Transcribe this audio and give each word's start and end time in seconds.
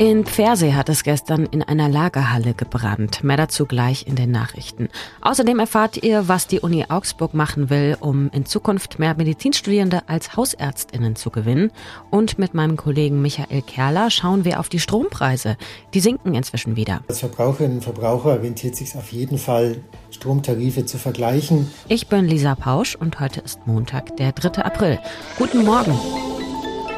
In 0.00 0.24
Pfersee 0.24 0.72
hat 0.72 0.88
es 0.88 1.02
gestern 1.02 1.44
in 1.44 1.62
einer 1.62 1.86
Lagerhalle 1.86 2.54
gebrannt. 2.54 3.22
Mehr 3.22 3.36
dazu 3.36 3.66
gleich 3.66 4.06
in 4.06 4.16
den 4.16 4.30
Nachrichten. 4.30 4.88
Außerdem 5.20 5.58
erfahrt 5.58 6.02
ihr, 6.02 6.26
was 6.26 6.46
die 6.46 6.60
Uni 6.60 6.86
Augsburg 6.88 7.34
machen 7.34 7.68
will, 7.68 7.98
um 8.00 8.30
in 8.32 8.46
Zukunft 8.46 8.98
mehr 8.98 9.14
Medizinstudierende 9.14 10.08
als 10.08 10.36
Hausärztinnen 10.36 11.16
zu 11.16 11.28
gewinnen. 11.28 11.70
Und 12.08 12.38
mit 12.38 12.54
meinem 12.54 12.78
Kollegen 12.78 13.20
Michael 13.20 13.60
Kerler 13.60 14.08
schauen 14.08 14.46
wir 14.46 14.58
auf 14.58 14.70
die 14.70 14.80
Strompreise. 14.80 15.58
Die 15.92 16.00
sinken 16.00 16.32
inzwischen 16.32 16.76
wieder. 16.76 17.02
Als 17.06 17.20
Verbraucherinnen 17.20 17.76
und 17.76 17.84
Verbraucher 17.84 18.42
rentiert 18.42 18.76
sich 18.76 18.96
auf 18.96 19.12
jeden 19.12 19.36
Fall, 19.36 19.82
Stromtarife 20.10 20.86
zu 20.86 20.96
vergleichen. 20.96 21.70
Ich 21.88 22.06
bin 22.06 22.24
Lisa 22.24 22.54
Pausch 22.54 22.94
und 22.94 23.20
heute 23.20 23.42
ist 23.42 23.66
Montag, 23.66 24.16
der 24.16 24.32
3. 24.32 24.62
April. 24.62 24.98
Guten 25.36 25.62
Morgen. 25.62 25.92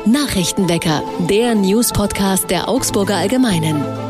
Nachrichtenwecker, 0.06 1.02
der 1.30 1.54
News-Podcast 1.54 2.50
der 2.50 2.68
Augsburger 2.68 3.16
Allgemeinen. 3.16 4.01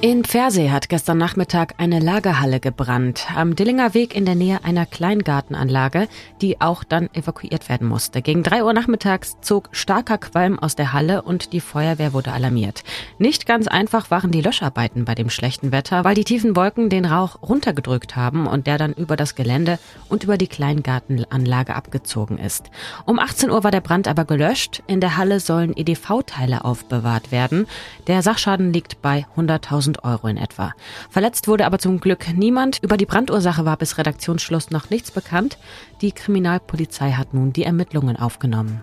In 0.00 0.22
Pfersee 0.22 0.70
hat 0.70 0.88
gestern 0.88 1.18
Nachmittag 1.18 1.74
eine 1.78 1.98
Lagerhalle 1.98 2.60
gebrannt, 2.60 3.26
am 3.34 3.56
Dillinger 3.56 3.94
Weg 3.94 4.14
in 4.14 4.26
der 4.26 4.36
Nähe 4.36 4.62
einer 4.62 4.86
Kleingartenanlage, 4.86 6.06
die 6.40 6.60
auch 6.60 6.84
dann 6.84 7.12
evakuiert 7.14 7.68
werden 7.68 7.88
musste. 7.88 8.22
Gegen 8.22 8.44
drei 8.44 8.62
Uhr 8.62 8.72
nachmittags 8.72 9.38
zog 9.40 9.70
starker 9.72 10.18
Qualm 10.18 10.56
aus 10.56 10.76
der 10.76 10.92
Halle 10.92 11.22
und 11.22 11.52
die 11.52 11.58
Feuerwehr 11.58 12.12
wurde 12.12 12.30
alarmiert. 12.30 12.84
Nicht 13.18 13.44
ganz 13.44 13.66
einfach 13.66 14.08
waren 14.12 14.30
die 14.30 14.40
Löscharbeiten 14.40 15.04
bei 15.04 15.16
dem 15.16 15.30
schlechten 15.30 15.72
Wetter, 15.72 16.04
weil 16.04 16.14
die 16.14 16.22
tiefen 16.22 16.54
Wolken 16.54 16.90
den 16.90 17.04
Rauch 17.04 17.42
runtergedrückt 17.42 18.14
haben 18.14 18.46
und 18.46 18.68
der 18.68 18.78
dann 18.78 18.92
über 18.92 19.16
das 19.16 19.34
Gelände 19.34 19.80
und 20.08 20.22
über 20.22 20.38
die 20.38 20.46
Kleingartenanlage 20.46 21.74
abgezogen 21.74 22.38
ist. 22.38 22.70
Um 23.04 23.18
18 23.18 23.50
Uhr 23.50 23.64
war 23.64 23.72
der 23.72 23.80
Brand 23.80 24.06
aber 24.06 24.24
gelöscht. 24.26 24.80
In 24.86 25.00
der 25.00 25.16
Halle 25.16 25.40
sollen 25.40 25.76
EDV-Teile 25.76 26.64
aufbewahrt 26.64 27.32
werden. 27.32 27.66
Der 28.06 28.22
Sachschaden 28.22 28.72
liegt 28.72 29.02
bei 29.02 29.26
100.000 29.36 29.87
1000 29.88 30.04
Euro 30.04 30.28
in 30.28 30.36
etwa. 30.36 30.72
Verletzt 31.10 31.48
wurde 31.48 31.66
aber 31.66 31.78
zum 31.78 32.00
Glück 32.00 32.26
niemand. 32.34 32.78
Über 32.82 32.96
die 32.96 33.06
Brandursache 33.06 33.64
war 33.64 33.76
bis 33.76 33.98
Redaktionsschluss 33.98 34.70
noch 34.70 34.90
nichts 34.90 35.10
bekannt. 35.10 35.58
Die 36.00 36.12
Kriminalpolizei 36.12 37.12
hat 37.12 37.34
nun 37.34 37.52
die 37.52 37.64
Ermittlungen 37.64 38.16
aufgenommen. 38.16 38.82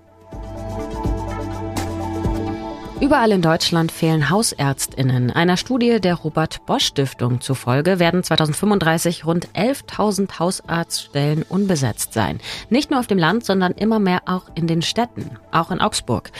Überall 3.01 3.33
in 3.33 3.41
Deutschland 3.41 3.91
fehlen 3.91 4.29
Hausärztinnen. 4.29 5.29
Einer 5.29 5.57
Studie 5.57 5.99
der 5.99 6.15
Robert 6.15 6.65
Bosch 6.65 6.85
Stiftung 6.85 7.41
zufolge 7.41 7.99
werden 7.99 8.23
2035 8.23 9.25
rund 9.25 9.49
11.000 9.49 10.39
Hausarztstellen 10.39 11.43
unbesetzt 11.43 12.13
sein. 12.13 12.39
Nicht 12.69 12.91
nur 12.91 13.01
auf 13.01 13.07
dem 13.07 13.17
Land, 13.17 13.43
sondern 13.43 13.73
immer 13.73 13.99
mehr 13.99 14.21
auch 14.27 14.43
in 14.55 14.65
den 14.65 14.81
Städten, 14.81 15.31
auch 15.51 15.71
in 15.71 15.81
Augsburg. 15.81 16.31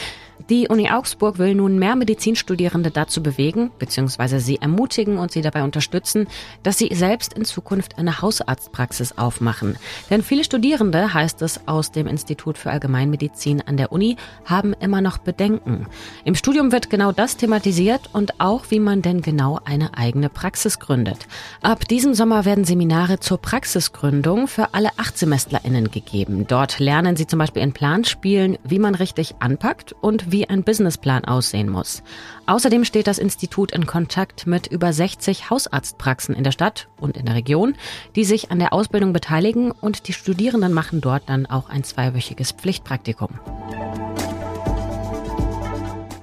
Die 0.48 0.68
Uni 0.68 0.88
Augsburg 0.88 1.38
will 1.38 1.56
nun 1.56 1.76
mehr 1.76 1.96
Medizinstudierende 1.96 2.92
dazu 2.92 3.20
bewegen, 3.20 3.72
bzw. 3.80 4.38
sie 4.38 4.58
ermutigen 4.60 5.18
und 5.18 5.32
sie 5.32 5.42
dabei 5.42 5.64
unterstützen, 5.64 6.28
dass 6.62 6.78
sie 6.78 6.88
selbst 6.94 7.32
in 7.32 7.44
Zukunft 7.44 7.98
eine 7.98 8.22
Hausarztpraxis 8.22 9.18
aufmachen. 9.18 9.76
Denn 10.08 10.22
viele 10.22 10.44
Studierende, 10.44 11.12
heißt 11.12 11.42
es 11.42 11.66
aus 11.66 11.90
dem 11.90 12.06
Institut 12.06 12.58
für 12.58 12.70
Allgemeinmedizin 12.70 13.60
an 13.66 13.76
der 13.76 13.90
Uni, 13.90 14.16
haben 14.44 14.72
immer 14.74 15.00
noch 15.00 15.18
Bedenken. 15.18 15.88
Im 16.24 16.36
Studium 16.36 16.70
wird 16.70 16.90
genau 16.90 17.10
das 17.10 17.36
thematisiert 17.36 18.10
und 18.12 18.38
auch, 18.40 18.66
wie 18.68 18.78
man 18.78 19.02
denn 19.02 19.22
genau 19.22 19.58
eine 19.64 19.98
eigene 19.98 20.28
Praxis 20.28 20.78
gründet. 20.78 21.26
Ab 21.60 21.88
diesem 21.88 22.14
Sommer 22.14 22.44
werden 22.44 22.62
Seminare 22.62 23.18
zur 23.18 23.38
Praxisgründung 23.38 24.46
für 24.46 24.74
alle 24.74 24.90
AchtsemestlerInnen 24.96 25.90
gegeben. 25.90 26.46
Dort 26.46 26.78
lernen 26.78 27.16
sie 27.16 27.26
zum 27.26 27.40
Beispiel 27.40 27.62
in 27.62 27.72
Planspielen, 27.72 28.58
wie 28.62 28.78
man 28.78 28.94
richtig 28.94 29.34
anpackt 29.40 29.92
und 29.92 30.30
wie 30.30 30.35
wie 30.36 30.50
ein 30.50 30.64
Businessplan 30.64 31.24
aussehen 31.24 31.70
muss. 31.70 32.02
Außerdem 32.44 32.84
steht 32.84 33.06
das 33.06 33.16
Institut 33.16 33.72
in 33.72 33.86
Kontakt 33.86 34.46
mit 34.46 34.66
über 34.66 34.92
60 34.92 35.48
Hausarztpraxen 35.48 36.34
in 36.34 36.44
der 36.44 36.52
Stadt 36.52 36.88
und 37.00 37.16
in 37.16 37.24
der 37.24 37.34
Region, 37.34 37.74
die 38.16 38.24
sich 38.24 38.50
an 38.50 38.58
der 38.58 38.74
Ausbildung 38.74 39.14
beteiligen 39.14 39.70
und 39.70 40.08
die 40.08 40.12
Studierenden 40.12 40.74
machen 40.74 41.00
dort 41.00 41.26
dann 41.30 41.46
auch 41.46 41.70
ein 41.70 41.84
zweiwöchiges 41.84 42.52
Pflichtpraktikum. 42.52 43.30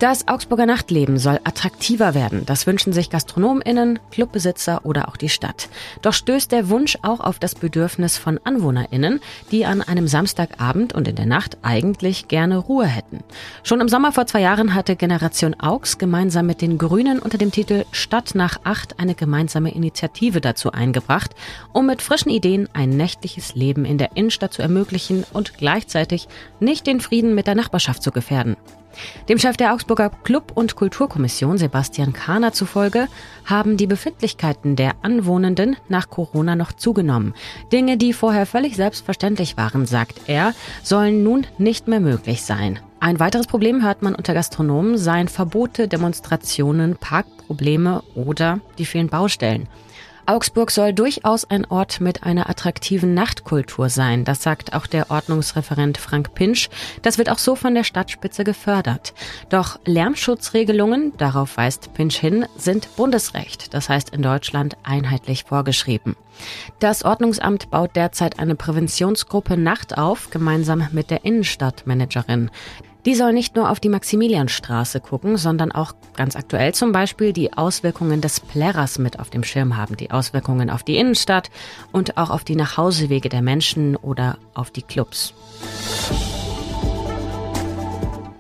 Das 0.04 0.28
Augsburger 0.28 0.66
Nachtleben 0.66 1.18
soll 1.18 1.40
attraktiver 1.46 2.14
werden. 2.14 2.46
Das 2.46 2.68
wünschen 2.68 2.92
sich 2.92 3.10
GastronomInnen, 3.10 4.00
Clubbesitzer 4.12 4.86
oder 4.86 5.08
auch 5.08 5.16
die 5.16 5.30
Stadt. 5.30 5.70
Doch 6.02 6.12
stößt 6.12 6.52
der 6.52 6.68
Wunsch 6.68 6.98
auch 7.04 7.22
auf 7.22 7.40
das 7.40 7.56
Bedürfnis 7.56 8.18
von 8.18 8.38
AnwohnerInnen, 8.44 9.22
die 9.50 9.66
an 9.66 9.82
einem 9.82 10.10
Samstagabend 10.10 10.92
und 10.92 11.08
in 11.08 11.16
der 11.16 11.26
Nacht 11.26 11.58
eigentlich 11.62 12.28
gerne 12.28 12.58
Ruhe 12.58 12.86
hätten. 12.86 13.24
Schon 13.64 13.80
im 13.80 13.88
Sommer 13.88 14.12
vor 14.12 14.28
zwei 14.28 14.42
Jahren 14.42 14.74
hatte 14.74 14.98
Generation 14.98 15.58
Augs 15.58 15.98
gemeinsam 15.98 16.48
mit 16.48 16.60
den 16.60 16.78
Grünen 16.78 17.20
unter 17.20 17.38
dem 17.38 17.54
Titel 17.54 17.86
Stadt 17.94 18.36
nach 18.36 18.60
acht 18.66 19.00
eine 19.00 19.16
gemeinsame 19.16 19.74
Initiative 19.74 20.42
dazu 20.42 20.74
eingebracht, 20.74 21.32
um 21.72 21.86
mit 21.86 22.02
frischen 22.02 22.30
Ideen 22.30 22.68
ein 22.74 22.90
nächtliches 22.90 23.56
Leben 23.56 23.86
in 23.86 23.98
der 23.98 24.18
Innenstadt 24.18 24.52
zu 24.52 24.62
ermöglichen 24.62 25.24
und 25.32 25.58
gleichzeitig 25.58 26.28
nicht 26.60 26.88
den 26.88 27.00
Frieden 27.00 27.36
mit 27.36 27.48
der 27.48 27.56
Nachbarschaft 27.56 28.04
zu 28.04 28.12
gefährden. 28.12 28.58
Dem 29.30 29.40
Chef 29.40 29.58
der 29.58 29.74
Augsburger 29.74 30.10
Club- 30.10 30.52
und 30.56 30.76
Kulturkommission 30.76 31.58
Sebastian 31.58 32.14
Kahner 32.14 32.54
zufolge 32.54 33.08
haben 33.46 33.78
die 33.78 33.88
Befindlichkeiten 33.88 34.76
der 34.76 34.94
Anwohnenden 35.02 35.78
nach 35.90 36.10
Corona 36.10 36.56
noch 36.56 36.74
zugenommen. 36.74 37.34
Dinge, 37.72 37.98
die 37.98 38.14
vorher 38.14 38.46
völlig 38.46 38.76
selbstverständlich 38.76 39.58
waren, 39.58 39.86
sagt 39.86 40.22
er, 40.28 40.54
sollen 40.84 41.24
nun 41.24 41.48
nicht 41.58 41.88
mehr 41.88 42.00
möglich 42.00 42.44
sein. 42.44 42.80
Ein 43.00 43.20
weiteres 43.20 43.48
Problem 43.48 43.84
hört 43.84 44.02
man 44.02 44.16
unter 44.16 44.34
Gastronomen 44.34 44.98
seien 44.98 45.28
Verbote, 45.28 45.90
Demonstrationen, 45.90 46.96
Parkprobleme 46.96 48.02
oder 48.16 48.62
die 48.78 48.86
vielen 48.86 49.10
Baustellen. 49.10 49.68
Augsburg 50.26 50.72
soll 50.72 50.94
durchaus 50.94 51.44
ein 51.44 51.66
Ort 51.66 52.00
mit 52.00 52.24
einer 52.24 52.50
attraktiven 52.50 53.14
Nachtkultur 53.14 53.90
sein. 53.90 54.24
Das 54.24 54.42
sagt 54.42 54.74
auch 54.74 54.88
der 54.88 55.12
Ordnungsreferent 55.12 55.98
Frank 55.98 56.34
Pinsch. 56.34 56.70
Das 57.02 57.18
wird 57.18 57.30
auch 57.30 57.40
so 57.40 57.56
von 57.56 57.76
der 57.76 57.84
Stadtspitze 57.84 58.44
gefördert. 58.44 59.14
Doch 59.50 59.80
Lärmschutzregelungen, 59.86 61.12
darauf 61.18 61.58
weist 61.58 61.94
Pinsch 61.94 62.18
hin, 62.18 62.46
sind 62.56 62.96
Bundesrecht. 62.96 63.74
Das 63.74 63.90
heißt 63.90 64.12
in 64.12 64.22
Deutschland 64.22 64.78
einheitlich 64.84 65.44
vorgeschrieben. 65.44 66.16
Das 66.80 67.04
Ordnungsamt 67.04 67.70
baut 67.70 67.96
derzeit 67.96 68.40
eine 68.40 68.56
Präventionsgruppe 68.56 69.58
Nacht 69.58 69.98
auf, 69.98 70.30
gemeinsam 70.30 70.88
mit 70.92 71.10
der 71.10 71.26
Innenstadtmanagerin. 71.26 72.50
Die 73.06 73.16
soll 73.16 73.34
nicht 73.34 73.56
nur 73.56 73.70
auf 73.70 73.80
die 73.80 73.90
Maximilianstraße 73.90 75.02
gucken, 75.02 75.36
sondern 75.38 75.72
auch 75.72 75.94
ganz 76.16 76.36
aktuell 76.36 76.74
zum 76.74 76.94
Beispiel 76.94 77.34
die 77.34 77.54
Auswirkungen 77.54 78.22
des 78.22 78.40
Plärrers 78.40 78.98
mit 78.98 79.20
auf 79.20 79.30
dem 79.30 79.44
Schirm 79.44 79.76
haben, 79.76 79.98
die 79.98 80.12
Auswirkungen 80.12 80.70
auf 80.70 80.84
die 80.84 80.98
Innenstadt 80.98 81.50
und 81.92 82.18
auch 82.18 82.30
auf 82.30 82.44
die 82.44 82.56
Nachhausewege 82.56 83.28
der 83.28 83.42
Menschen 83.42 83.98
oder 83.98 84.38
auf 84.54 84.72
die 84.72 84.84
Clubs. 84.84 85.34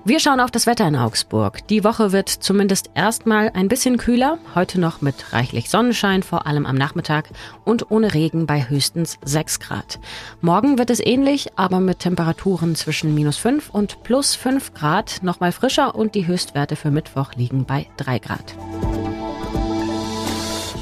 Wir 0.05 0.19
schauen 0.19 0.41
auf 0.41 0.51
das 0.51 0.67
Wetter 0.67 0.85
in 0.85 0.97
Augsburg. 0.97 1.65
Die 1.69 1.85
Woche 1.85 2.11
wird 2.11 2.27
zumindest 2.27 2.89
erstmal 2.93 3.51
ein 3.53 3.69
bisschen 3.69 3.95
kühler, 3.95 4.37
heute 4.53 4.77
noch 4.77 4.99
mit 4.99 5.31
reichlich 5.31 5.69
Sonnenschein, 5.69 6.23
vor 6.23 6.45
allem 6.45 6.65
am 6.65 6.75
Nachmittag 6.75 7.29
und 7.63 7.89
ohne 7.89 8.13
Regen 8.13 8.45
bei 8.45 8.67
höchstens 8.67 9.17
6 9.23 9.61
Grad. 9.61 9.99
Morgen 10.41 10.77
wird 10.77 10.89
es 10.89 10.99
ähnlich, 10.99 11.57
aber 11.57 11.79
mit 11.79 11.99
Temperaturen 11.99 12.75
zwischen 12.75 13.15
minus 13.15 13.37
5 13.37 13.69
und 13.69 14.03
plus 14.03 14.35
5 14.35 14.73
Grad, 14.73 15.19
nochmal 15.23 15.53
frischer 15.53 15.95
und 15.95 16.15
die 16.15 16.27
Höchstwerte 16.27 16.75
für 16.75 16.91
Mittwoch 16.91 17.31
liegen 17.35 17.63
bei 17.63 17.87
3 17.95 18.19
Grad. 18.19 18.55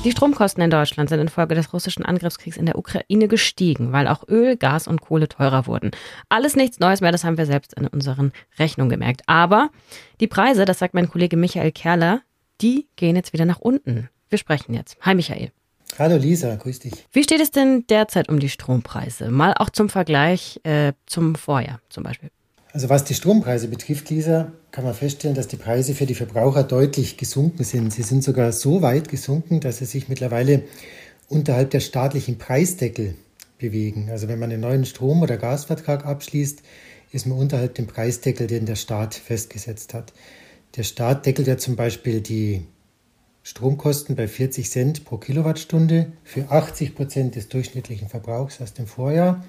Die 0.03 0.12
Stromkosten 0.12 0.63
in 0.63 0.72
Deutschland 0.72 1.09
sind 1.09 1.19
infolge 1.19 1.53
des 1.53 1.73
russischen 1.73 2.03
Angriffskriegs 2.03 2.57
in 2.57 2.66
der 2.66 2.75
Ukraine 2.75 3.28
gestiegen, 3.28 3.91
weil 3.91 4.07
auch 4.07 4.28
Öl, 4.28 4.57
Gas 4.57 4.88
und 4.88 5.00
Kohle 5.00 5.29
teurer 5.29 5.67
wurden. 5.67 5.91
Alles 6.28 6.56
nichts 6.56 6.79
Neues 6.79 7.01
mehr, 7.01 7.12
das 7.12 7.23
haben 7.23 7.38
wir 7.38 7.45
selbst 7.45 7.75
in 7.75 7.85
unseren 7.85 8.31
Rechnungen 8.57 8.89
gemerkt. 8.89 9.22
Aber 9.28 9.69
die 10.19 10.25
Preise, 10.25 10.65
das 10.65 10.80
sagt 10.80 10.95
mein 10.95 11.07
Kollege 11.07 11.38
Michael 11.38 11.71
Kerler, 11.71 12.21
die 12.62 12.88
gehen 12.95 13.15
jetzt 13.15 13.31
wieder 13.31 13.45
nach 13.45 13.59
unten. 13.59 14.09
Wir 14.30 14.39
sprechen 14.39 14.74
jetzt. 14.74 14.98
Hi 15.01 15.13
Michael. 15.13 15.51
Hallo 16.00 16.18
Lisa, 16.18 16.56
grüß 16.56 16.80
dich. 16.80 16.94
Wie 17.12 17.24
steht 17.24 17.42
es 17.42 17.51
denn 17.51 17.86
derzeit 17.88 18.27
um 18.27 18.39
die 18.39 18.50
Strompreise? 18.50 19.30
Mal 19.30 19.53
auch 19.53 19.69
zum 19.69 19.88
Vergleich 19.88 20.59
äh, 20.63 20.94
zum 21.06 21.36
Vorjahr 21.36 21.80
zum 21.89 22.03
Beispiel. 22.03 22.31
Also 22.73 22.88
was 22.88 23.03
die 23.03 23.13
Strompreise 23.13 23.68
betrifft, 23.68 24.09
Lisa, 24.09 24.53
kann 24.71 24.85
man 24.85 24.94
feststellen, 24.94 25.35
dass 25.35 25.50
die 25.50 25.57
Preise 25.57 25.94
für 25.94 26.06
die 26.06 26.15
Verbraucher 26.15 26.63
deutlich 26.63 27.18
gesunken 27.18 27.65
sind. 27.65 27.91
Sie 27.91 28.03
sind 28.03 28.23
sogar 28.23 28.53
so 28.53 28.81
weit 28.81 29.09
gesunken, 29.09 29.59
dass 29.59 29.79
sie 29.79 29.85
sich 29.85 30.07
mittlerweile 30.07 30.63
unterhalb 31.27 31.71
der 31.71 31.81
staatlichen 31.81 32.38
Preisdeckel 32.38 33.15
bewegen. 33.57 34.09
Also 34.09 34.29
wenn 34.29 34.39
man 34.39 34.51
einen 34.51 34.62
neuen 34.62 34.85
Strom- 34.85 35.21
oder 35.21 35.38
Gasvertrag 35.38 36.06
abschließt, 36.06 36.62
ist 37.12 37.27
man 37.27 37.38
unterhalb 37.38 37.75
dem 37.75 37.88
Preisdeckel, 37.88 38.47
den 38.47 38.65
der 38.65 38.75
Staat 38.75 39.15
festgesetzt 39.15 39.94
hat. 39.94 40.13
Der 40.77 40.83
Staat 40.83 41.25
deckelt 41.25 41.47
ja 41.47 41.57
zum 41.57 41.75
Beispiel 41.75 42.21
die 42.21 42.65
Stromkosten 43.44 44.15
bei 44.15 44.27
40 44.27 44.69
Cent 44.69 45.03
pro 45.03 45.17
Kilowattstunde 45.17 46.13
für 46.24 46.50
80 46.50 46.95
Prozent 46.95 47.35
des 47.35 47.50
durchschnittlichen 47.50 48.07
Verbrauchs 48.07 48.62
aus 48.62 48.74
dem 48.74 48.88
Vorjahr 48.88 49.44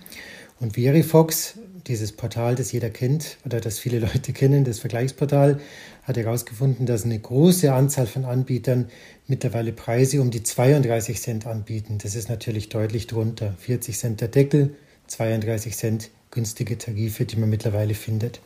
Und 0.58 0.75
Verifox, 0.75 1.54
dieses 1.87 2.12
Portal, 2.12 2.55
das 2.55 2.73
jeder 2.73 2.90
kennt 2.90 3.38
oder 3.44 3.61
das 3.61 3.79
viele 3.79 3.99
Leute 3.99 4.32
kennen, 4.34 4.64
das 4.64 4.79
Vergleichsportal, 4.79 5.61
hat 6.02 6.17
herausgefunden, 6.17 6.87
dass 6.87 7.05
eine 7.05 7.19
große 7.19 7.73
Anzahl 7.73 8.06
von 8.06 8.25
Anbietern 8.25 8.88
mittlerweile 9.26 9.73
Preise 9.73 10.20
um 10.20 10.31
die 10.31 10.43
32 10.43 11.20
Cent 11.20 11.46
anbieten. 11.46 11.99
Das 12.02 12.14
ist 12.14 12.29
natürlich 12.29 12.69
deutlich 12.69 13.06
drunter. 13.06 13.55
40 13.58 13.96
Cent 13.96 14.20
der 14.20 14.29
Deckel, 14.29 14.75
32 15.06 15.76
Cent 15.76 16.11
günstige 16.31 16.79
Tarife, 16.79 17.25
die 17.25 17.37
man 17.37 17.50
mittlerweile 17.50 17.94
findet. 17.94 18.40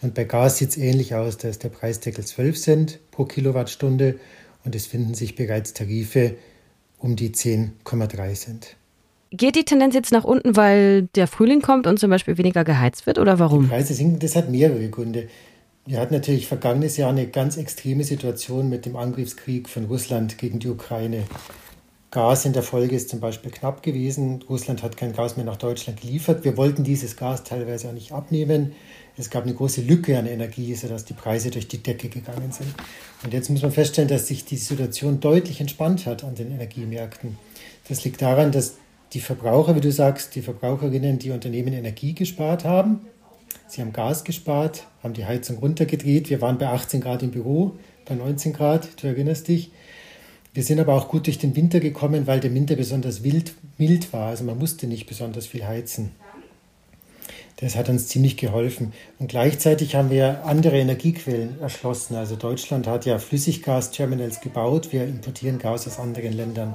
Und 0.00 0.14
bei 0.14 0.24
Gas 0.24 0.58
sieht 0.58 0.70
es 0.70 0.76
ähnlich 0.76 1.14
aus. 1.14 1.36
Da 1.36 1.48
ist 1.48 1.62
der 1.62 1.68
Preisdeckel 1.68 2.24
12 2.24 2.60
Cent 2.60 2.98
pro 3.10 3.24
Kilowattstunde 3.24 4.18
und 4.64 4.74
es 4.74 4.86
finden 4.86 5.14
sich 5.14 5.36
bereits 5.36 5.74
Tarife 5.74 6.36
um 6.98 7.14
die 7.14 7.30
10,3 7.30 8.34
Cent. 8.34 8.76
Geht 9.30 9.56
die 9.56 9.64
Tendenz 9.64 9.94
jetzt 9.94 10.12
nach 10.12 10.24
unten, 10.24 10.56
weil 10.56 11.02
der 11.14 11.26
Frühling 11.26 11.60
kommt 11.60 11.86
und 11.86 11.98
zum 11.98 12.10
Beispiel 12.10 12.38
weniger 12.38 12.64
geheizt 12.64 13.06
wird 13.06 13.18
oder 13.18 13.38
warum? 13.38 13.64
Die 13.64 13.68
Preise 13.68 13.94
sinken, 13.94 14.18
das 14.18 14.36
hat 14.36 14.48
mehrere 14.48 14.88
Gründe. 14.88 15.28
Wir 15.84 16.00
hatten 16.00 16.14
natürlich 16.14 16.46
vergangenes 16.46 16.96
Jahr 16.96 17.10
eine 17.10 17.26
ganz 17.26 17.56
extreme 17.56 18.04
Situation 18.04 18.68
mit 18.68 18.86
dem 18.86 18.96
Angriffskrieg 18.96 19.68
von 19.68 19.86
Russland 19.86 20.38
gegen 20.38 20.58
die 20.58 20.68
Ukraine. 20.68 21.24
Gas 22.10 22.46
in 22.46 22.54
der 22.54 22.62
Folge 22.62 22.96
ist 22.96 23.10
zum 23.10 23.20
Beispiel 23.20 23.50
knapp 23.50 23.82
gewesen. 23.82 24.42
Russland 24.48 24.82
hat 24.82 24.96
kein 24.96 25.12
Gas 25.12 25.36
mehr 25.36 25.44
nach 25.44 25.56
Deutschland 25.56 26.00
geliefert. 26.00 26.42
Wir 26.42 26.56
wollten 26.56 26.82
dieses 26.82 27.16
Gas 27.16 27.44
teilweise 27.44 27.88
auch 27.88 27.92
nicht 27.92 28.12
abnehmen. 28.12 28.72
Es 29.18 29.28
gab 29.28 29.44
eine 29.44 29.52
große 29.52 29.82
Lücke 29.82 30.18
an 30.18 30.26
Energie, 30.26 30.74
sodass 30.74 31.04
die 31.04 31.12
Preise 31.12 31.50
durch 31.50 31.68
die 31.68 31.82
Decke 31.82 32.08
gegangen 32.08 32.50
sind. 32.50 32.74
Und 33.24 33.34
jetzt 33.34 33.50
muss 33.50 33.60
man 33.60 33.72
feststellen, 33.72 34.08
dass 34.08 34.26
sich 34.26 34.46
die 34.46 34.56
Situation 34.56 35.20
deutlich 35.20 35.60
entspannt 35.60 36.06
hat 36.06 36.24
an 36.24 36.34
den 36.34 36.50
Energiemärkten. 36.50 37.36
Das 37.88 38.04
liegt 38.04 38.22
daran, 38.22 38.52
dass 38.52 38.76
die 39.12 39.20
Verbraucher, 39.20 39.74
wie 39.74 39.80
du 39.80 39.90
sagst, 39.90 40.34
die 40.34 40.42
Verbraucherinnen, 40.42 41.18
die 41.18 41.30
Unternehmen 41.30 41.72
Energie 41.72 42.14
gespart 42.14 42.64
haben. 42.64 43.00
Sie 43.66 43.80
haben 43.80 43.92
Gas 43.92 44.24
gespart, 44.24 44.86
haben 45.02 45.14
die 45.14 45.24
Heizung 45.24 45.58
runtergedreht. 45.58 46.30
Wir 46.30 46.40
waren 46.40 46.58
bei 46.58 46.68
18 46.68 47.00
Grad 47.00 47.22
im 47.22 47.30
Büro, 47.30 47.76
bei 48.04 48.14
19 48.14 48.52
Grad, 48.52 49.02
du 49.02 49.06
erinnerst 49.06 49.48
dich. 49.48 49.70
Wir 50.54 50.62
sind 50.62 50.80
aber 50.80 50.94
auch 50.94 51.08
gut 51.08 51.26
durch 51.26 51.38
den 51.38 51.54
Winter 51.54 51.78
gekommen, 51.78 52.26
weil 52.26 52.40
der 52.40 52.54
Winter 52.54 52.74
besonders 52.74 53.22
wild, 53.22 53.52
mild 53.76 54.12
war. 54.12 54.28
Also 54.28 54.44
man 54.44 54.58
musste 54.58 54.86
nicht 54.86 55.06
besonders 55.06 55.46
viel 55.46 55.66
heizen. 55.66 56.10
Das 57.56 57.76
hat 57.76 57.88
uns 57.88 58.08
ziemlich 58.08 58.36
geholfen. 58.36 58.92
Und 59.18 59.28
gleichzeitig 59.28 59.94
haben 59.94 60.10
wir 60.10 60.44
andere 60.44 60.78
Energiequellen 60.78 61.60
erschlossen. 61.60 62.14
Also 62.14 62.36
Deutschland 62.36 62.86
hat 62.86 63.04
ja 63.04 63.18
Flüssiggasterminals 63.18 64.40
gebaut. 64.40 64.92
Wir 64.92 65.04
importieren 65.04 65.58
Gas 65.58 65.86
aus 65.86 65.98
anderen 65.98 66.32
Ländern. 66.32 66.74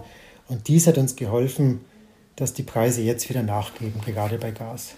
Und 0.49 0.67
dies 0.67 0.85
hat 0.87 0.97
uns 0.97 1.15
geholfen, 1.15 1.81
dass 2.35 2.53
die 2.53 2.63
Preise 2.63 3.01
jetzt 3.01 3.29
wieder 3.29 3.43
nachgeben, 3.43 4.01
gerade 4.05 4.37
bei 4.37 4.51
Gas. 4.51 4.95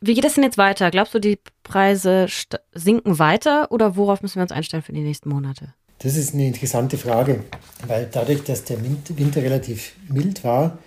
Wie 0.00 0.14
geht 0.14 0.24
es 0.24 0.34
denn 0.34 0.44
jetzt 0.44 0.58
weiter? 0.58 0.90
Glaubst 0.90 1.14
du, 1.14 1.18
die 1.18 1.38
Preise 1.62 2.26
sinken 2.72 3.18
weiter 3.18 3.70
oder 3.70 3.96
worauf 3.96 4.22
müssen 4.22 4.36
wir 4.36 4.42
uns 4.42 4.52
einstellen 4.52 4.82
für 4.82 4.92
die 4.92 5.00
nächsten 5.00 5.28
Monate? 5.28 5.74
Das 6.00 6.16
ist 6.16 6.34
eine 6.34 6.46
interessante 6.46 6.98
Frage, 6.98 7.44
weil 7.86 8.06
dadurch, 8.12 8.44
dass 8.44 8.64
der 8.64 8.78
Winter 8.82 9.42
relativ 9.42 9.94
mild 10.08 10.44
war, 10.44 10.78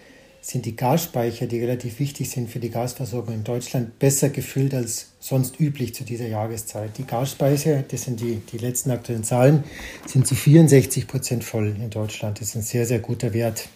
sind 0.41 0.65
die 0.65 0.75
Gasspeicher, 0.75 1.47
die 1.47 1.59
relativ 1.59 1.99
wichtig 1.99 2.29
sind 2.29 2.49
für 2.49 2.59
die 2.59 2.69
Gasversorgung 2.69 3.33
in 3.33 3.43
Deutschland, 3.43 3.99
besser 3.99 4.29
gefüllt 4.29 4.73
als 4.73 5.11
sonst 5.19 5.59
üblich 5.59 5.93
zu 5.93 6.03
dieser 6.03 6.27
Jahreszeit. 6.27 6.97
Die 6.97 7.05
Gasspeicher, 7.05 7.83
das 7.83 8.03
sind 8.03 8.21
die, 8.21 8.41
die 8.51 8.57
letzten 8.57 8.91
aktuellen 8.91 9.23
Zahlen, 9.23 9.63
sind 10.05 10.27
zu 10.27 10.35
64 10.35 11.07
Prozent 11.07 11.43
voll 11.43 11.75
in 11.81 11.89
Deutschland. 11.89 12.39
Das 12.39 12.49
ist 12.49 12.55
ein 12.55 12.61
sehr, 12.61 12.85
sehr 12.85 12.99
guter 12.99 13.33
Wert. 13.33 13.67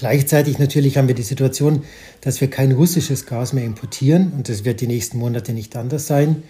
Gleichzeitig 0.00 0.58
natürlich 0.58 0.96
haben 0.96 1.08
wir 1.08 1.14
die 1.14 1.22
Situation, 1.22 1.82
dass 2.22 2.40
wir 2.40 2.48
kein 2.48 2.72
russisches 2.72 3.26
Gas 3.26 3.52
mehr 3.52 3.66
importieren 3.66 4.32
und 4.34 4.48
das 4.48 4.64
wird 4.64 4.80
die 4.80 4.86
nächsten 4.86 5.18
Monate 5.18 5.52
nicht 5.52 5.76
anders 5.76 6.06
sein. 6.06 6.42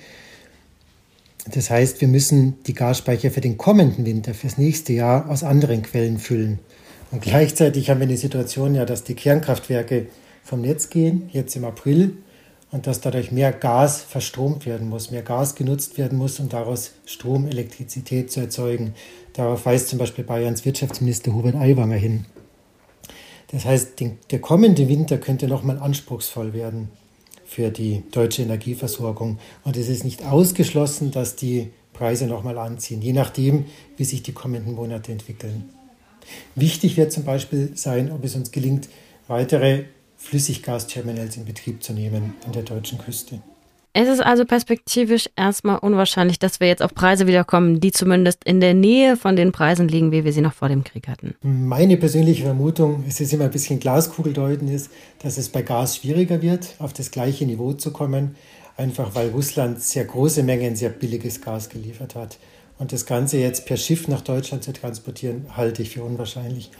Das 1.52 1.68
heißt, 1.68 2.00
wir 2.00 2.06
müssen 2.06 2.62
die 2.68 2.74
Gasspeicher 2.74 3.32
für 3.32 3.40
den 3.40 3.58
kommenden 3.58 4.06
Winter, 4.06 4.34
fürs 4.34 4.56
nächste 4.56 4.92
Jahr 4.92 5.28
aus 5.28 5.42
anderen 5.42 5.82
Quellen 5.82 6.20
füllen. 6.20 6.60
Und 7.10 7.22
gleichzeitig 7.22 7.90
haben 7.90 7.98
wir 7.98 8.06
die 8.06 8.16
Situation 8.16 8.76
ja, 8.76 8.84
dass 8.84 9.02
die 9.02 9.14
Kernkraftwerke 9.14 10.06
vom 10.44 10.60
Netz 10.60 10.88
gehen, 10.88 11.28
jetzt 11.32 11.56
im 11.56 11.64
April, 11.64 12.18
und 12.70 12.86
dass 12.86 13.00
dadurch 13.00 13.32
mehr 13.32 13.50
Gas 13.50 14.00
verstromt 14.00 14.64
werden 14.64 14.88
muss, 14.88 15.10
mehr 15.10 15.22
Gas 15.22 15.56
genutzt 15.56 15.98
werden 15.98 16.18
muss, 16.18 16.38
um 16.38 16.48
daraus 16.48 16.92
Strom, 17.04 17.48
Elektrizität 17.48 18.30
zu 18.30 18.38
erzeugen. 18.38 18.94
Darauf 19.32 19.66
weist 19.66 19.88
zum 19.88 19.98
Beispiel 19.98 20.22
Bayerns 20.22 20.64
Wirtschaftsminister 20.64 21.34
Hubert 21.34 21.56
Aiwanger 21.56 21.96
hin. 21.96 22.26
Das 23.52 23.64
heißt, 23.64 24.00
der 24.30 24.40
kommende 24.40 24.88
Winter 24.88 25.18
könnte 25.18 25.48
nochmal 25.48 25.78
anspruchsvoll 25.78 26.52
werden 26.52 26.88
für 27.44 27.70
die 27.70 28.04
deutsche 28.12 28.42
Energieversorgung. 28.42 29.38
Und 29.64 29.76
es 29.76 29.88
ist 29.88 30.04
nicht 30.04 30.24
ausgeschlossen, 30.24 31.10
dass 31.10 31.34
die 31.34 31.70
Preise 31.92 32.26
nochmal 32.26 32.58
anziehen, 32.58 33.02
je 33.02 33.12
nachdem, 33.12 33.66
wie 33.96 34.04
sich 34.04 34.22
die 34.22 34.32
kommenden 34.32 34.74
Monate 34.74 35.10
entwickeln. 35.10 35.68
Wichtig 36.54 36.96
wird 36.96 37.12
zum 37.12 37.24
Beispiel 37.24 37.72
sein, 37.74 38.12
ob 38.12 38.24
es 38.24 38.36
uns 38.36 38.52
gelingt, 38.52 38.88
weitere 39.26 39.84
Flüssiggasterminals 40.16 41.36
in 41.36 41.44
Betrieb 41.44 41.82
zu 41.82 41.92
nehmen 41.92 42.34
an 42.46 42.52
der 42.52 42.62
deutschen 42.62 42.98
Küste. 42.98 43.40
Es 43.92 44.08
ist 44.08 44.20
also 44.20 44.44
perspektivisch 44.44 45.28
erstmal 45.34 45.78
unwahrscheinlich, 45.78 46.38
dass 46.38 46.60
wir 46.60 46.68
jetzt 46.68 46.82
auf 46.82 46.94
Preise 46.94 47.26
wiederkommen, 47.26 47.80
die 47.80 47.90
zumindest 47.90 48.44
in 48.44 48.60
der 48.60 48.72
Nähe 48.72 49.16
von 49.16 49.34
den 49.34 49.50
Preisen 49.50 49.88
liegen, 49.88 50.12
wie 50.12 50.24
wir 50.24 50.32
sie 50.32 50.42
noch 50.42 50.52
vor 50.52 50.68
dem 50.68 50.84
Krieg 50.84 51.08
hatten. 51.08 51.34
Meine 51.42 51.96
persönliche 51.96 52.44
Vermutung, 52.44 53.02
es 53.08 53.20
ist 53.20 53.32
immer 53.32 53.44
ein 53.44 53.50
bisschen 53.50 53.80
Glaskugeldeuten, 53.80 54.68
ist, 54.68 54.90
dass 55.22 55.38
es 55.38 55.48
bei 55.48 55.62
Gas 55.62 55.96
schwieriger 55.96 56.40
wird, 56.40 56.76
auf 56.78 56.92
das 56.92 57.10
gleiche 57.10 57.44
Niveau 57.46 57.72
zu 57.72 57.92
kommen, 57.92 58.36
einfach 58.76 59.16
weil 59.16 59.30
Russland 59.30 59.82
sehr 59.82 60.04
große 60.04 60.44
Mengen 60.44 60.76
sehr 60.76 60.90
billiges 60.90 61.40
Gas 61.40 61.68
geliefert 61.68 62.14
hat. 62.14 62.38
Und 62.78 62.92
das 62.92 63.06
Ganze 63.06 63.38
jetzt 63.38 63.66
per 63.66 63.76
Schiff 63.76 64.06
nach 64.06 64.20
Deutschland 64.20 64.62
zu 64.62 64.72
transportieren, 64.72 65.46
halte 65.56 65.82
ich 65.82 65.90
für 65.90 66.04
unwahrscheinlich. 66.04 66.70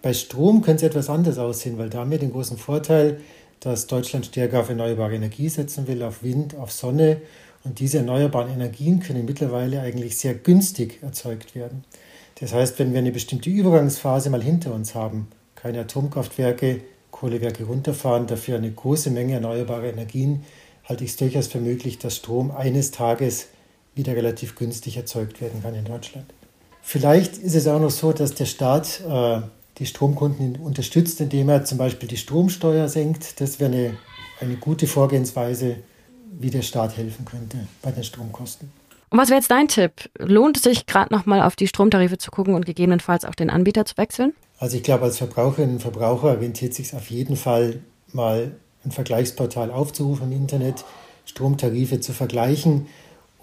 Bei 0.00 0.14
Strom 0.14 0.62
könnte 0.62 0.86
es 0.86 0.90
etwas 0.90 1.10
anders 1.10 1.38
aussehen, 1.38 1.76
weil 1.76 1.90
da 1.90 2.00
haben 2.00 2.10
wir 2.10 2.18
den 2.18 2.32
großen 2.32 2.56
Vorteil, 2.56 3.20
dass 3.64 3.86
Deutschland 3.86 4.26
stärker 4.26 4.60
auf 4.60 4.68
erneuerbare 4.68 5.14
Energie 5.14 5.48
setzen 5.48 5.88
will, 5.88 6.02
auf 6.02 6.22
Wind, 6.22 6.54
auf 6.54 6.70
Sonne. 6.70 7.22
Und 7.64 7.80
diese 7.80 7.98
erneuerbaren 7.98 8.52
Energien 8.52 9.00
können 9.00 9.24
mittlerweile 9.24 9.80
eigentlich 9.80 10.18
sehr 10.18 10.34
günstig 10.34 11.02
erzeugt 11.02 11.54
werden. 11.54 11.82
Das 12.40 12.52
heißt, 12.52 12.78
wenn 12.78 12.92
wir 12.92 12.98
eine 12.98 13.10
bestimmte 13.10 13.48
Übergangsphase 13.48 14.28
mal 14.28 14.42
hinter 14.42 14.74
uns 14.74 14.94
haben, 14.94 15.28
keine 15.54 15.80
Atomkraftwerke, 15.80 16.82
Kohlewerke 17.10 17.64
runterfahren, 17.64 18.26
dafür 18.26 18.58
eine 18.58 18.70
große 18.70 19.08
Menge 19.10 19.34
erneuerbarer 19.34 19.84
Energien, 19.84 20.44
halte 20.84 21.04
ich 21.04 21.12
es 21.12 21.16
durchaus 21.16 21.46
für 21.46 21.60
möglich, 21.60 21.98
dass 21.98 22.16
Strom 22.16 22.50
eines 22.50 22.90
Tages 22.90 23.46
wieder 23.94 24.14
relativ 24.14 24.56
günstig 24.56 24.98
erzeugt 24.98 25.40
werden 25.40 25.62
kann 25.62 25.74
in 25.74 25.86
Deutschland. 25.86 26.26
Vielleicht 26.82 27.38
ist 27.38 27.54
es 27.54 27.66
auch 27.66 27.80
noch 27.80 27.90
so, 27.90 28.12
dass 28.12 28.34
der 28.34 28.44
Staat 28.44 29.00
äh, 29.08 29.40
die 29.78 29.86
Stromkunden 29.86 30.56
unterstützt, 30.56 31.20
indem 31.20 31.48
er 31.48 31.64
zum 31.64 31.78
Beispiel 31.78 32.08
die 32.08 32.16
Stromsteuer 32.16 32.88
senkt. 32.88 33.40
Das 33.40 33.60
wäre 33.60 33.72
eine, 33.72 33.96
eine 34.40 34.56
gute 34.56 34.86
Vorgehensweise, 34.86 35.76
wie 36.30 36.50
der 36.50 36.62
Staat 36.62 36.96
helfen 36.96 37.24
könnte 37.24 37.58
bei 37.82 37.90
den 37.90 38.04
Stromkosten. 38.04 38.72
Und 39.10 39.18
was 39.18 39.28
wäre 39.28 39.38
jetzt 39.38 39.50
dein 39.50 39.68
Tipp? 39.68 40.10
Lohnt 40.18 40.56
es 40.56 40.64
sich 40.64 40.86
gerade 40.86 41.14
nochmal 41.14 41.42
auf 41.42 41.54
die 41.54 41.68
Stromtarife 41.68 42.18
zu 42.18 42.30
gucken 42.30 42.54
und 42.54 42.66
gegebenenfalls 42.66 43.24
auch 43.24 43.34
den 43.34 43.50
Anbieter 43.50 43.84
zu 43.84 43.96
wechseln? 43.96 44.32
Also 44.58 44.76
ich 44.76 44.82
glaube, 44.82 45.04
als 45.04 45.18
Verbraucherinnen 45.18 45.76
und 45.76 45.82
Verbraucher 45.82 46.40
rentiert 46.40 46.72
es 46.72 46.78
sich 46.78 46.94
auf 46.94 47.10
jeden 47.10 47.36
Fall 47.36 47.80
mal 48.12 48.52
ein 48.84 48.90
Vergleichsportal 48.90 49.70
aufzurufen 49.70 50.32
im 50.32 50.38
Internet, 50.38 50.84
Stromtarife 51.26 52.00
zu 52.00 52.12
vergleichen 52.12 52.86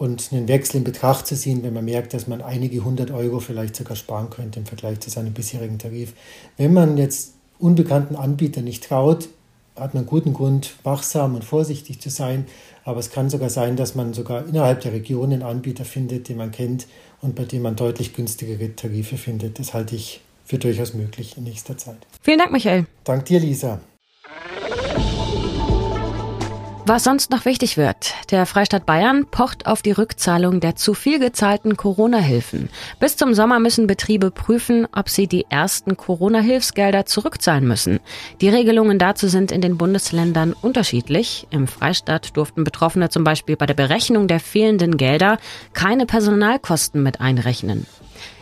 und 0.02 0.30
einen 0.32 0.48
Wechsel 0.48 0.78
in 0.78 0.84
Betracht 0.84 1.28
zu 1.28 1.36
ziehen, 1.36 1.62
wenn 1.62 1.76
man 1.76 1.86
merkt, 1.86 2.16
dass 2.16 2.26
man 2.26 2.42
einige 2.42 2.84
hundert 2.84 3.12
Euro 3.12 3.40
vielleicht 3.40 3.76
sogar 3.76 3.96
sparen 3.96 4.32
könnte 4.32 4.60
im 4.60 4.66
Vergleich 4.66 5.00
zu 5.00 5.12
seinem 5.12 5.32
bisherigen 5.32 5.78
Tarif. 5.78 6.14
Wenn 6.58 6.74
man 6.74 6.98
jetzt 6.98 7.36
unbekannten 7.60 8.16
Anbietern 8.16 8.64
nicht 8.64 8.84
traut, 8.84 9.30
hat 9.76 9.94
man 9.94 10.08
guten 10.08 10.34
Grund, 10.34 10.74
wachsam 10.82 11.36
und 11.36 11.44
vorsichtig 11.46 12.02
zu 12.02 12.10
sein. 12.10 12.48
Aber 12.84 13.00
es 13.00 13.12
kann 13.12 13.30
sogar 13.30 13.52
sein, 13.52 13.76
dass 13.76 13.94
man 13.94 14.16
sogar 14.16 14.48
innerhalb 14.48 14.82
der 14.82 14.92
Region 14.92 15.34
einen 15.34 15.44
Anbieter 15.44 15.86
findet, 15.86 16.30
den 16.30 16.38
man 16.38 16.50
kennt 16.50 16.88
und 17.22 17.36
bei 17.36 17.46
dem 17.46 17.62
man 17.62 17.76
deutlich 17.76 18.16
günstigere 18.16 18.76
Tarife 18.76 19.18
findet. 19.18 19.60
Das 19.60 19.76
halte 19.76 19.96
ich 19.96 20.22
für 20.46 20.58
durchaus 20.58 20.96
möglich 20.96 21.38
in 21.38 21.44
nächster 21.44 21.78
Zeit. 21.78 22.08
Vielen 22.24 22.40
Dank, 22.40 22.52
Michael. 22.52 22.88
Dank 23.04 23.26
dir, 23.26 23.40
Lisa. 23.40 23.80
Was 26.86 27.04
sonst 27.04 27.30
noch 27.30 27.46
wichtig 27.46 27.78
wird, 27.78 28.16
der 28.32 28.46
Freistaat 28.48 28.88
Bayern 28.88 29.28
pocht 29.28 29.68
auf 29.68 29.84
die 29.84 29.92
Rückzahlung 29.92 30.60
der 30.60 30.76
zu 30.76 30.94
viel 30.96 31.20
gezahlten 31.20 31.78
Corona-Hilfen. 31.78 32.70
Bis 33.00 33.16
zum 33.16 33.36
Sommer 33.36 33.60
müssen 33.60 33.86
Betriebe 33.86 34.32
prüfen, 34.32 34.88
ob 34.92 35.08
sie 35.08 35.28
die 35.28 35.46
ersten 35.50 35.96
Corona-Hilfsgelder 35.96 37.06
zurückzahlen 37.06 37.68
müssen. 37.68 38.00
Die 38.42 38.50
Regelungen 38.50 38.98
dazu 38.98 39.28
sind 39.28 39.52
in 39.52 39.62
den 39.62 39.78
Bundesländern 39.78 40.54
unterschiedlich. 40.54 41.48
Im 41.52 41.68
Freistaat 41.68 42.36
durften 42.36 42.64
Betroffene 42.64 43.10
zum 43.10 43.24
Beispiel 43.24 43.56
bei 43.56 43.68
der 43.68 43.76
Berechnung 43.76 44.28
der 44.28 44.40
fehlenden 44.40 44.98
Gelder 44.98 45.38
keine 45.74 46.08
Personalkosten 46.08 47.04
mit 47.04 47.22
einrechnen. 47.22 47.86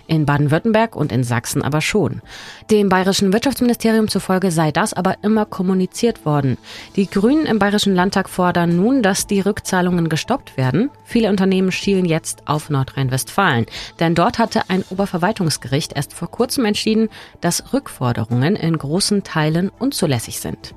In 0.10 0.26
Baden-Württemberg 0.26 0.96
und 0.96 1.12
in 1.12 1.24
Sachsen 1.24 1.62
aber 1.62 1.82
schon. 1.82 2.24
Dem 2.72 2.90
bayerischen 2.90 3.32
Wirtschaftsministerium 3.32 4.08
zufolge 4.08 4.50
sei 4.50 4.72
das 4.72 4.94
aber 4.94 5.18
immer 5.22 5.46
kommuniziert 5.46 6.26
worden. 6.26 6.58
Die 6.96 7.08
Grünen 7.08 7.46
im 7.46 7.60
bayerischen 7.60 7.94
Landtag 7.94 8.28
fordern 8.28 8.76
nun, 8.76 9.04
dass 9.04 9.28
die 9.28 9.40
Rückzahlungen 9.40 10.10
gestoppt 10.10 10.58
werden. 10.58 10.90
Viele 11.06 11.30
Unternehmen 11.30 11.72
schielen 11.72 12.06
jetzt 12.06 12.48
auf 12.48 12.72
Nordrhein-Westfalen. 12.72 13.68
Denn 14.00 14.16
dort 14.16 14.40
hatte 14.40 14.64
ein 14.68 14.84
Oberverwaltungsgericht 14.90 15.94
erst 15.94 16.16
vor 16.16 16.32
kurzem 16.32 16.66
entschieden, 16.66 17.10
dass 17.40 17.72
Rückforderungen 17.72 18.56
in 18.56 18.76
großen 18.76 19.24
Teilen 19.24 19.70
unzulässig 19.78 20.40
sind. 20.40 20.74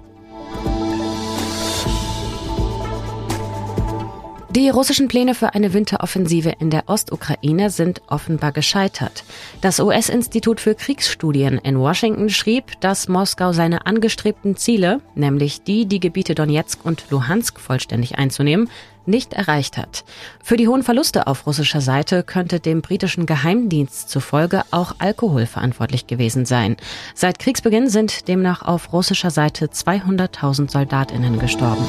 Die 4.54 4.68
russischen 4.68 5.08
Pläne 5.08 5.34
für 5.34 5.54
eine 5.54 5.72
Winteroffensive 5.72 6.52
in 6.58 6.68
der 6.68 6.86
Ostukraine 6.86 7.70
sind 7.70 8.02
offenbar 8.08 8.52
gescheitert. 8.52 9.24
Das 9.62 9.80
US-Institut 9.80 10.60
für 10.60 10.74
Kriegsstudien 10.74 11.56
in 11.56 11.78
Washington 11.78 12.28
schrieb, 12.28 12.78
dass 12.82 13.08
Moskau 13.08 13.54
seine 13.54 13.86
angestrebten 13.86 14.54
Ziele, 14.58 15.00
nämlich 15.14 15.62
die, 15.62 15.86
die 15.86 16.00
Gebiete 16.00 16.34
Donetsk 16.34 16.84
und 16.84 17.06
Luhansk 17.08 17.58
vollständig 17.60 18.18
einzunehmen, 18.18 18.68
nicht 19.06 19.32
erreicht 19.32 19.78
hat. 19.78 20.04
Für 20.42 20.58
die 20.58 20.68
hohen 20.68 20.82
Verluste 20.82 21.28
auf 21.28 21.46
russischer 21.46 21.80
Seite 21.80 22.22
könnte 22.22 22.60
dem 22.60 22.82
britischen 22.82 23.24
Geheimdienst 23.24 24.10
zufolge 24.10 24.64
auch 24.70 24.96
Alkohol 24.98 25.46
verantwortlich 25.46 26.06
gewesen 26.06 26.44
sein. 26.44 26.76
Seit 27.14 27.38
Kriegsbeginn 27.38 27.88
sind 27.88 28.28
demnach 28.28 28.60
auf 28.60 28.92
russischer 28.92 29.30
Seite 29.30 29.68
200.000 29.68 30.70
Soldatinnen 30.70 31.38
gestorben. 31.38 31.86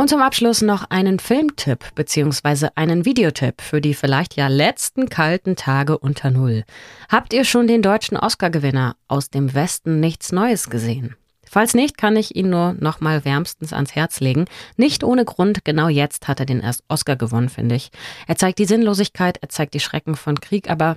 Und 0.00 0.08
zum 0.08 0.22
Abschluss 0.22 0.62
noch 0.62 0.88
einen 0.88 1.18
Filmtipp 1.18 1.94
bzw. 1.94 2.68
einen 2.74 3.04
Videotipp 3.04 3.60
für 3.60 3.82
die 3.82 3.92
vielleicht 3.92 4.34
ja 4.34 4.48
letzten 4.48 5.10
kalten 5.10 5.56
Tage 5.56 5.98
unter 5.98 6.30
Null. 6.30 6.64
Habt 7.10 7.34
ihr 7.34 7.44
schon 7.44 7.66
den 7.66 7.82
deutschen 7.82 8.16
Oscar-Gewinner 8.16 8.96
aus 9.08 9.28
dem 9.28 9.52
Westen 9.52 10.00
nichts 10.00 10.32
Neues 10.32 10.70
gesehen? 10.70 11.16
Falls 11.44 11.74
nicht, 11.74 11.98
kann 11.98 12.16
ich 12.16 12.34
ihn 12.34 12.48
nur 12.48 12.72
nochmal 12.80 13.26
wärmstens 13.26 13.74
ans 13.74 13.94
Herz 13.94 14.20
legen. 14.20 14.46
Nicht 14.78 15.04
ohne 15.04 15.26
Grund, 15.26 15.66
genau 15.66 15.88
jetzt 15.88 16.28
hat 16.28 16.40
er 16.40 16.46
den 16.46 16.62
Oscar 16.88 17.16
gewonnen, 17.16 17.50
finde 17.50 17.74
ich. 17.74 17.90
Er 18.26 18.36
zeigt 18.36 18.58
die 18.58 18.64
Sinnlosigkeit, 18.64 19.36
er 19.42 19.50
zeigt 19.50 19.74
die 19.74 19.80
Schrecken 19.80 20.16
von 20.16 20.40
Krieg, 20.40 20.70
aber 20.70 20.96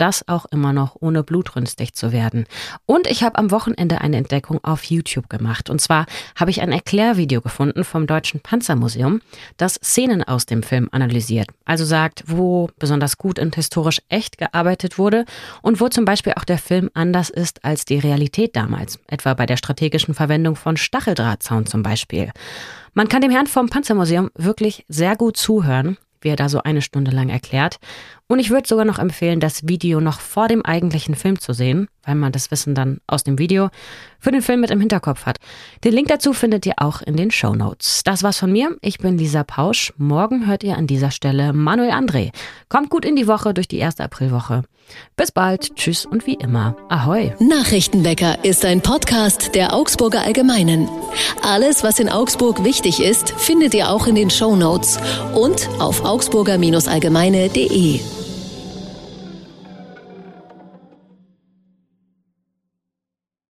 das 0.00 0.26
auch 0.28 0.46
immer 0.46 0.72
noch 0.72 0.96
ohne 1.00 1.22
blutrünstig 1.22 1.94
zu 1.94 2.12
werden. 2.12 2.46
Und 2.86 3.06
ich 3.06 3.22
habe 3.22 3.38
am 3.38 3.50
Wochenende 3.50 4.00
eine 4.00 4.16
Entdeckung 4.16 4.62
auf 4.62 4.84
YouTube 4.84 5.28
gemacht. 5.28 5.68
Und 5.68 5.80
zwar 5.80 6.06
habe 6.36 6.50
ich 6.50 6.60
ein 6.60 6.72
Erklärvideo 6.72 7.40
gefunden 7.40 7.84
vom 7.84 8.06
Deutschen 8.06 8.40
Panzermuseum, 8.40 9.20
das 9.56 9.74
Szenen 9.74 10.22
aus 10.22 10.46
dem 10.46 10.62
Film 10.62 10.88
analysiert. 10.92 11.48
Also 11.64 11.84
sagt, 11.84 12.24
wo 12.26 12.70
besonders 12.78 13.18
gut 13.18 13.38
und 13.38 13.56
historisch 13.56 14.00
echt 14.08 14.38
gearbeitet 14.38 14.98
wurde 14.98 15.24
und 15.62 15.80
wo 15.80 15.88
zum 15.88 16.04
Beispiel 16.04 16.34
auch 16.36 16.44
der 16.44 16.58
Film 16.58 16.90
anders 16.94 17.30
ist 17.30 17.64
als 17.64 17.84
die 17.84 17.98
Realität 17.98 18.56
damals. 18.56 18.98
Etwa 19.08 19.34
bei 19.34 19.46
der 19.46 19.56
strategischen 19.56 20.14
Verwendung 20.14 20.56
von 20.56 20.76
Stacheldrahtzaun 20.76 21.66
zum 21.66 21.82
Beispiel. 21.82 22.30
Man 22.94 23.08
kann 23.08 23.22
dem 23.22 23.30
Herrn 23.30 23.46
vom 23.46 23.68
Panzermuseum 23.68 24.30
wirklich 24.34 24.84
sehr 24.88 25.16
gut 25.16 25.36
zuhören 25.36 25.98
wie 26.20 26.28
er 26.28 26.36
da 26.36 26.48
so 26.48 26.62
eine 26.62 26.82
Stunde 26.82 27.10
lang 27.10 27.28
erklärt. 27.28 27.78
Und 28.30 28.40
ich 28.40 28.50
würde 28.50 28.68
sogar 28.68 28.84
noch 28.84 28.98
empfehlen, 28.98 29.40
das 29.40 29.68
Video 29.68 30.00
noch 30.00 30.20
vor 30.20 30.48
dem 30.48 30.62
eigentlichen 30.62 31.14
Film 31.14 31.40
zu 31.40 31.54
sehen, 31.54 31.88
weil 32.04 32.14
man 32.14 32.30
das 32.30 32.50
Wissen 32.50 32.74
dann 32.74 32.98
aus 33.06 33.24
dem 33.24 33.38
Video 33.38 33.70
für 34.20 34.30
den 34.30 34.42
Film 34.42 34.60
mit 34.60 34.70
im 34.70 34.80
Hinterkopf 34.80 35.24
hat. 35.24 35.38
Den 35.82 35.94
Link 35.94 36.08
dazu 36.08 36.34
findet 36.34 36.66
ihr 36.66 36.74
auch 36.76 37.00
in 37.00 37.16
den 37.16 37.30
Show 37.30 37.54
Notes. 37.54 38.02
Das 38.04 38.22
war's 38.22 38.36
von 38.36 38.52
mir. 38.52 38.76
Ich 38.82 38.98
bin 38.98 39.16
Lisa 39.16 39.44
Pausch. 39.44 39.94
Morgen 39.96 40.46
hört 40.46 40.62
ihr 40.62 40.76
an 40.76 40.86
dieser 40.86 41.10
Stelle 41.10 41.54
Manuel 41.54 41.90
André. 41.90 42.32
Kommt 42.68 42.90
gut 42.90 43.06
in 43.06 43.16
die 43.16 43.28
Woche 43.28 43.54
durch 43.54 43.66
die 43.66 43.78
erste 43.78 44.04
Aprilwoche. 44.04 44.64
Bis 45.16 45.32
bald. 45.32 45.74
Tschüss 45.76 46.04
und 46.04 46.26
wie 46.26 46.34
immer. 46.34 46.76
Ahoi. 46.90 47.32
Nachrichtenwecker 47.38 48.44
ist 48.44 48.66
ein 48.66 48.82
Podcast 48.82 49.54
der 49.54 49.72
Augsburger 49.72 50.20
Allgemeinen. 50.20 50.86
Alles, 51.42 51.82
was 51.82 51.98
in 51.98 52.10
Augsburg 52.10 52.62
wichtig 52.62 53.00
ist, 53.00 53.30
findet 53.30 53.72
ihr 53.72 53.90
auch 53.90 54.06
in 54.06 54.16
den 54.16 54.28
Show 54.28 54.54
Notes 54.54 54.98
und 55.34 55.66
auf 55.78 56.04
augsburger-allgemeine.de. 56.04 58.17